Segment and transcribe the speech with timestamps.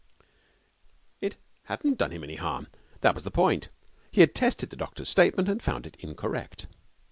[1.21, 2.67] It hadn't done him any harm,
[3.01, 3.69] that was the point.
[4.11, 6.65] He had tested the doctor's statement and found it incorrect.